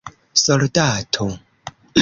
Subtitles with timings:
[0.43, 1.27] soldato